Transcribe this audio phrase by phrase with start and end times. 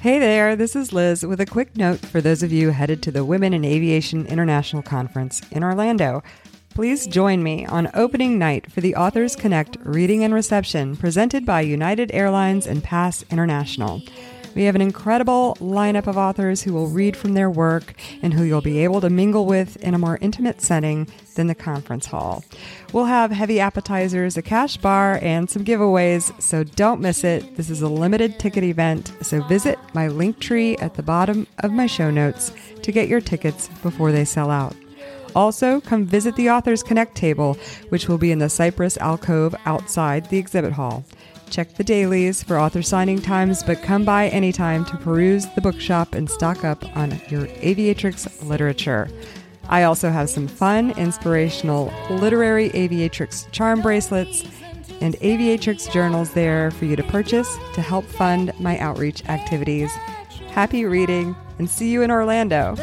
[0.00, 3.10] Hey there, this is Liz with a quick note for those of you headed to
[3.10, 6.22] the Women in Aviation International Conference in Orlando.
[6.72, 11.60] Please join me on opening night for the Authors Connect reading and reception presented by
[11.60, 14.00] United Airlines and Pass International.
[14.54, 18.42] We have an incredible lineup of authors who will read from their work and who
[18.42, 21.06] you'll be able to mingle with in a more intimate setting
[21.36, 22.44] than the conference hall.
[22.92, 27.56] We'll have heavy appetizers, a cash bar, and some giveaways, so don't miss it.
[27.56, 31.72] This is a limited ticket event, so visit my link tree at the bottom of
[31.72, 34.74] my show notes to get your tickets before they sell out.
[35.36, 37.56] Also, come visit the Authors Connect table,
[37.90, 41.04] which will be in the Cypress alcove outside the exhibit hall.
[41.50, 46.14] Check the dailies for author signing times, but come by anytime to peruse the bookshop
[46.14, 49.10] and stock up on your aviatrix literature.
[49.68, 54.44] I also have some fun, inspirational literary aviatrix charm bracelets
[55.00, 59.90] and aviatrix journals there for you to purchase to help fund my outreach activities.
[60.52, 62.76] Happy reading and see you in Orlando.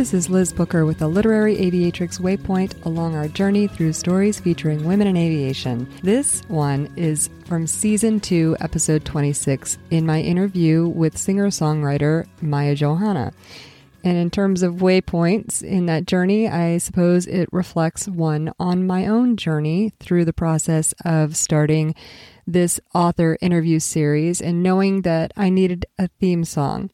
[0.00, 4.82] This is Liz Booker with the Literary Aviatrix Waypoint along our journey through stories featuring
[4.86, 5.86] women in aviation.
[6.02, 12.74] This one is from season 2, episode 26, in my interview with singer songwriter Maya
[12.74, 13.34] Johanna.
[14.02, 19.06] And in terms of waypoints in that journey, I suppose it reflects one on my
[19.06, 21.94] own journey through the process of starting
[22.46, 26.88] this author interview series and knowing that I needed a theme song.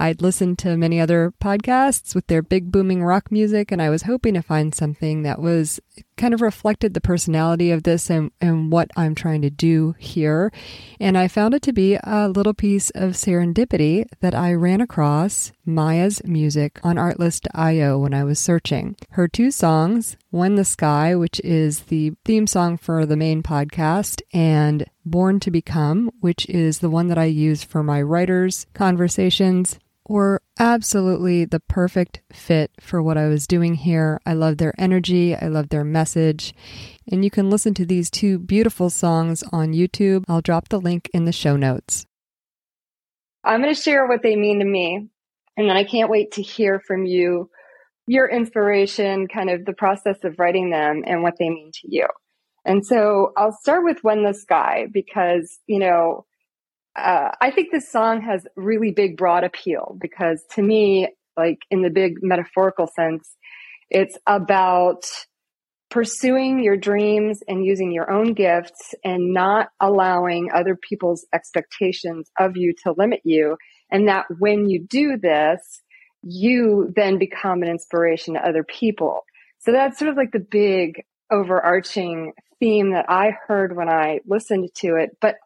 [0.00, 4.02] I'd listened to many other podcasts with their big booming rock music, and I was
[4.02, 5.80] hoping to find something that was
[6.16, 10.52] kind of reflected the personality of this and, and what I'm trying to do here.
[11.00, 15.50] And I found it to be a little piece of serendipity that I ran across
[15.66, 18.96] Maya's music on Artlist.io when I was searching.
[19.10, 24.22] Her two songs, When the Sky, which is the theme song for the main podcast,
[24.32, 29.78] and Born to Become, which is the one that I use for my writers' conversations,
[30.08, 34.20] were absolutely the perfect fit for what I was doing here.
[34.26, 36.54] I love their energy, I love their message.
[37.10, 40.24] And you can listen to these two beautiful songs on YouTube.
[40.28, 42.06] I'll drop the link in the show notes.
[43.44, 45.08] I'm going to share what they mean to me.
[45.56, 47.50] And then I can't wait to hear from you
[48.06, 52.06] your inspiration, kind of the process of writing them and what they mean to you.
[52.64, 56.26] And so I'll start with When the Sky because, you know,
[56.98, 61.82] uh, I think this song has really big, broad appeal because to me, like in
[61.82, 63.36] the big metaphorical sense,
[63.90, 65.04] it's about
[65.90, 72.56] pursuing your dreams and using your own gifts and not allowing other people's expectations of
[72.56, 73.56] you to limit you.
[73.90, 75.60] And that when you do this,
[76.22, 79.22] you then become an inspiration to other people.
[79.60, 84.68] So that's sort of like the big overarching theme that I heard when I listened
[84.76, 85.16] to it.
[85.20, 85.36] But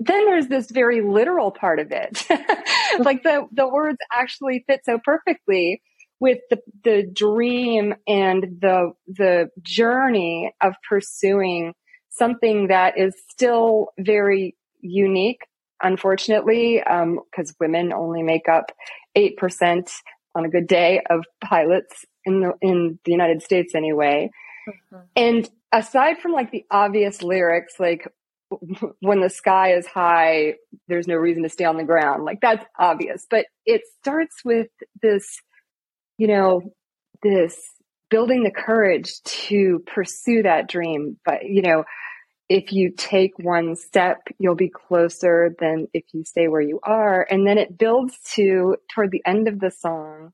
[0.00, 2.24] then there's this very literal part of it.
[3.00, 5.82] like the, the words actually fit so perfectly
[6.20, 11.74] with the, the dream and the, the journey of pursuing
[12.10, 15.42] something that is still very unique,
[15.82, 18.72] unfortunately, because um, women only make up
[19.16, 19.90] 8%
[20.34, 24.30] on a good day of pilots in the, in the United States anyway.
[24.68, 25.04] Mm-hmm.
[25.16, 28.08] And aside from like the obvious lyrics, like
[29.00, 30.54] when the sky is high,
[30.88, 32.24] there's no reason to stay on the ground.
[32.24, 34.68] Like that's obvious, but it starts with
[35.02, 35.40] this,
[36.16, 36.72] you know,
[37.22, 37.58] this
[38.10, 41.18] building the courage to pursue that dream.
[41.24, 41.84] But, you know,
[42.48, 47.26] if you take one step, you'll be closer than if you stay where you are.
[47.30, 50.32] And then it builds to toward the end of the song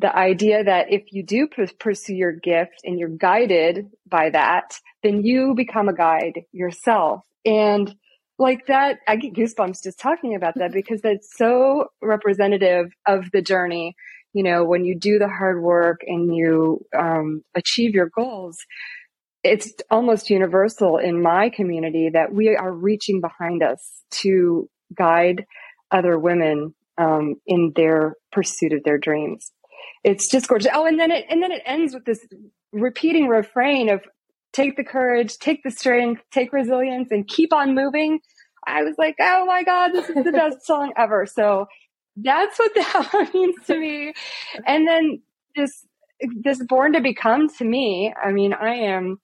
[0.00, 1.46] the idea that if you do
[1.78, 7.20] pursue your gift and you're guided by that, then you become a guide yourself.
[7.44, 7.94] And
[8.38, 13.42] like that, I get goosebumps just talking about that because that's so representative of the
[13.42, 13.94] journey.
[14.32, 18.56] You know, when you do the hard work and you um, achieve your goals,
[19.42, 25.46] it's almost universal in my community that we are reaching behind us to guide
[25.90, 29.50] other women um, in their pursuit of their dreams
[30.04, 30.70] it's just gorgeous.
[30.72, 32.24] Oh, and then it and then it ends with this
[32.72, 34.02] repeating refrain of
[34.52, 38.20] take the courage, take the strength, take resilience, and keep on moving.
[38.66, 41.26] I was like, oh my God, this is the best song ever.
[41.26, 41.66] So
[42.16, 44.12] that's what that means to me.
[44.66, 45.22] And then
[45.56, 45.86] this
[46.42, 49.18] this born to become to me, I mean, I am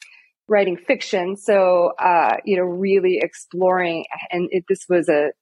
[0.49, 1.37] writing fiction.
[1.37, 5.33] So, uh, you know, really exploring and it, this was a,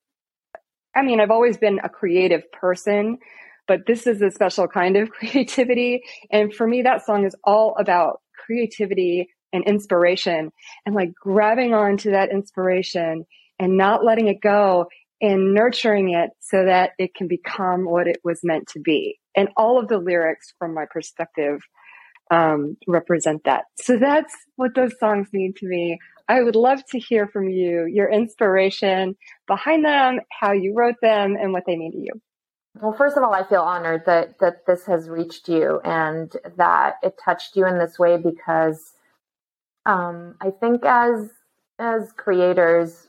[0.97, 3.19] I mean, I've always been a creative person,
[3.67, 6.03] but this is a special kind of creativity.
[6.31, 10.53] And for me, that song is all about creativity and inspiration
[10.85, 13.25] and like grabbing onto that inspiration
[13.59, 14.87] and not letting it go
[15.23, 19.19] and nurturing it so that it can become what it was meant to be.
[19.35, 21.63] And all of the lyrics from my perspective
[22.31, 23.65] um, represent that.
[23.77, 25.99] So that's what those songs mean to me.
[26.29, 29.17] I would love to hear from you, your inspiration
[29.47, 32.13] behind them, how you wrote them, and what they mean to you.
[32.81, 36.97] Well, first of all, I feel honored that that this has reached you and that
[37.05, 38.94] it touched you in this way because
[39.87, 41.31] um, I think as
[41.79, 43.09] as creators,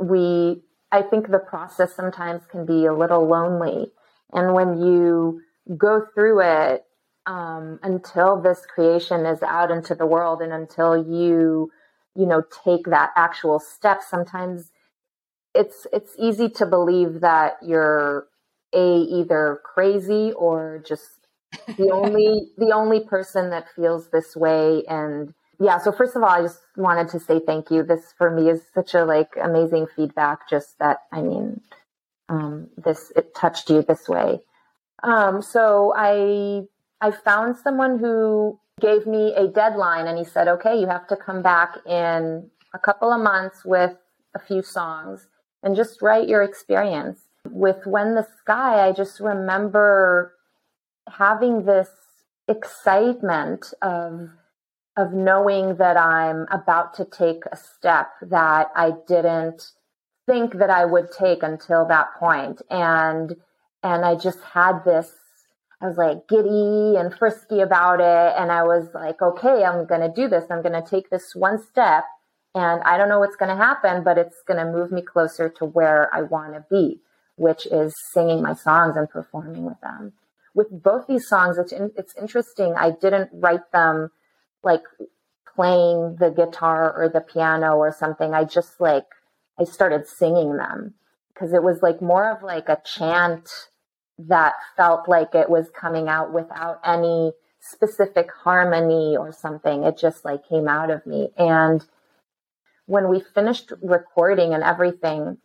[0.00, 0.62] we
[0.92, 3.92] I think the process sometimes can be a little lonely,
[4.32, 5.42] and when you
[5.76, 6.84] go through it
[7.26, 11.70] um, until this creation is out into the world and until you
[12.16, 14.72] you know take that actual step sometimes
[15.54, 18.26] it's it's easy to believe that you're
[18.74, 21.26] a either crazy or just
[21.76, 26.28] the only the only person that feels this way and yeah so first of all
[26.28, 29.86] i just wanted to say thank you this for me is such a like amazing
[29.94, 31.60] feedback just that i mean
[32.30, 34.40] um, this it touched you this way
[35.02, 36.62] um, so i
[37.00, 41.16] I found someone who gave me a deadline and he said, okay, you have to
[41.16, 43.94] come back in a couple of months with
[44.34, 45.28] a few songs
[45.62, 47.20] and just write your experience.
[47.50, 50.34] With When the Sky, I just remember
[51.08, 51.88] having this
[52.48, 54.28] excitement of
[54.98, 59.70] of knowing that I'm about to take a step that I didn't
[60.26, 62.60] think that I would take until that point.
[62.68, 63.36] And
[63.82, 65.14] and I just had this
[65.80, 68.34] I was like giddy and frisky about it.
[68.36, 70.44] And I was like, okay, I'm going to do this.
[70.50, 72.04] I'm going to take this one step.
[72.54, 75.48] And I don't know what's going to happen, but it's going to move me closer
[75.58, 77.00] to where I want to be,
[77.36, 80.14] which is singing my songs and performing with them.
[80.52, 82.74] With both these songs, it's, in, it's interesting.
[82.76, 84.10] I didn't write them
[84.62, 84.82] like
[85.54, 88.34] playing the guitar or the piano or something.
[88.34, 89.06] I just like,
[89.58, 90.94] I started singing them
[91.32, 93.48] because it was like more of like a chant
[94.18, 99.84] that felt like it was coming out without any specific harmony or something.
[99.84, 101.30] It just like came out of me.
[101.36, 101.84] And
[102.86, 105.38] when we finished recording and everything,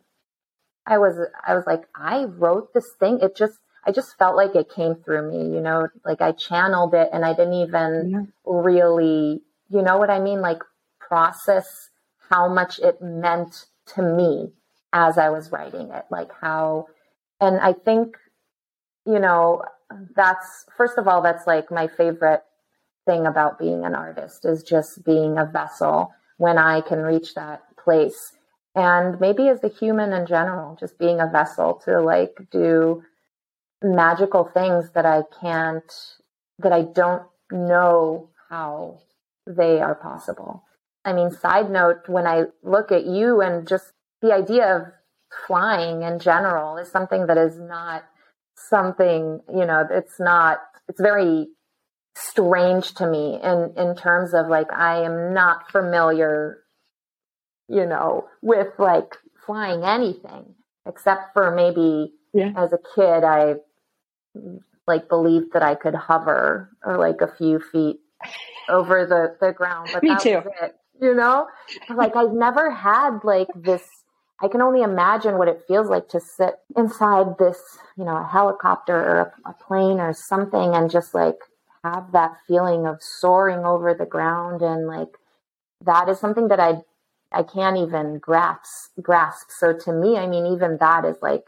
[0.86, 1.16] I was
[1.46, 3.20] I was like, I wrote this thing.
[3.22, 6.94] It just I just felt like it came through me, you know, like I channeled
[6.94, 8.22] it and I didn't even yeah.
[8.44, 10.62] really, you know what I mean, like
[11.00, 11.90] process
[12.30, 14.52] how much it meant to me
[14.92, 16.86] as I was writing it, like how
[17.40, 18.16] and I think
[19.06, 19.62] you know,
[20.16, 22.42] that's first of all, that's like my favorite
[23.06, 27.62] thing about being an artist is just being a vessel when I can reach that
[27.76, 28.32] place.
[28.74, 33.02] And maybe as a human in general, just being a vessel to like do
[33.84, 35.92] magical things that I can't,
[36.58, 37.22] that I don't
[37.52, 39.00] know how
[39.46, 40.64] they are possible.
[41.04, 43.92] I mean, side note, when I look at you and just
[44.22, 44.82] the idea of
[45.46, 48.04] flying in general is something that is not
[48.56, 51.48] something, you know, it's not, it's very
[52.16, 56.58] strange to me in, in terms of like, I am not familiar,
[57.68, 60.54] you know, with like flying anything
[60.86, 62.52] except for maybe yeah.
[62.56, 63.56] as a kid, I
[64.86, 68.00] like believed that I could hover or like a few feet
[68.68, 70.42] over the, the ground, but me too.
[70.62, 71.46] it, you know,
[71.94, 73.82] like I've never had like this
[74.40, 78.28] I can only imagine what it feels like to sit inside this, you know, a
[78.30, 81.38] helicopter or a, a, plane or something and just like
[81.84, 85.16] have that feeling of soaring over the ground and like
[85.82, 86.82] that is something that I
[87.32, 89.50] I can't even grasp grasp.
[89.50, 91.44] So to me, I mean even that is like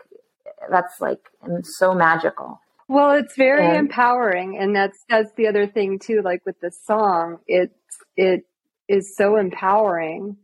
[0.71, 1.29] that's like
[1.63, 2.61] so magical.
[2.89, 6.71] Well, it's very and, empowering and that's that's the other thing too like with the
[6.71, 7.75] song, it's
[8.17, 8.45] it
[8.89, 10.37] is so empowering.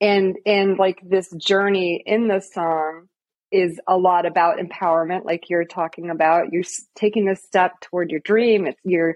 [0.00, 3.08] And and like this journey in the song
[3.52, 6.52] is a lot about empowerment like you're talking about.
[6.52, 6.64] You're
[6.96, 8.66] taking a step toward your dream.
[8.66, 9.14] It's you're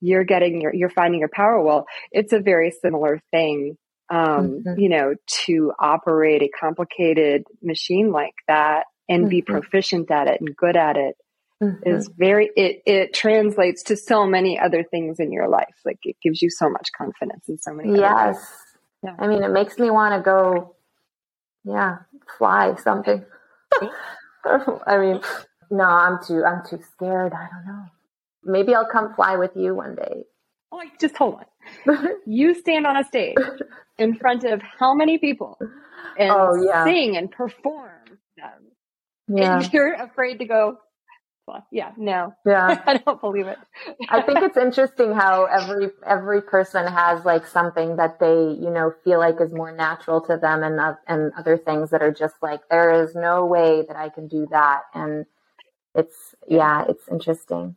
[0.00, 1.60] you're getting your you're finding your power.
[1.62, 3.76] Well it's a very similar thing
[4.10, 4.80] um mm-hmm.
[4.80, 9.30] you know to operate a complicated machine like that and mm-hmm.
[9.30, 11.14] be proficient at it and good at it
[11.62, 11.88] mm-hmm.
[11.88, 16.16] is very it it translates to so many other things in your life like it
[16.22, 18.00] gives you so much confidence in so many things.
[18.00, 18.64] yes
[19.02, 19.14] yeah.
[19.18, 20.74] I mean, it makes me want to go,
[21.64, 21.98] yeah,
[22.36, 23.24] fly something.
[24.44, 25.20] I mean,
[25.70, 27.32] no, I'm too, I'm too scared.
[27.32, 27.84] I don't know.
[28.44, 30.24] Maybe I'll come fly with you one day.
[30.72, 31.40] Oh, just hold
[31.86, 32.08] on.
[32.26, 33.36] you stand on a stage
[33.98, 35.58] in front of how many people
[36.18, 36.84] and oh, yeah.
[36.84, 37.90] sing and perform
[38.36, 38.52] them.
[39.28, 39.58] Yeah.
[39.58, 40.78] And you're afraid to go,
[41.48, 42.34] well, yeah, no.
[42.46, 42.80] Yeah.
[42.86, 43.58] I don't believe it.
[44.10, 48.92] I think it's interesting how every every person has like something that they, you know,
[49.02, 52.36] feel like is more natural to them and uh, and other things that are just
[52.42, 55.24] like there is no way that I can do that and
[55.94, 57.76] it's yeah, it's interesting.